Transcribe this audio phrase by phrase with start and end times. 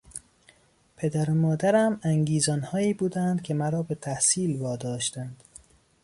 [0.97, 5.43] پدر و مادرم انگیزانهایی بودند که مرا به تحصیل وا داشتند.